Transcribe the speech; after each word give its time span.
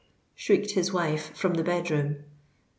shrieked 0.33 0.71
his 0.71 0.91
wife 0.91 1.37
from 1.37 1.53
the 1.53 1.63
bed 1.63 1.91
room. 1.91 2.23